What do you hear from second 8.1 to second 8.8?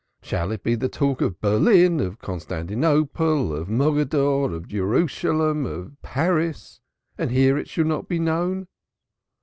known?